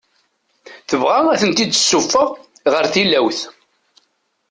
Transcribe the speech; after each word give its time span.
Tebɣa 0.89 1.19
ad 1.33 1.37
ten-id-tessuffeɣ 1.41 2.29
ɣer 2.71 2.85
tilawt. 2.93 3.39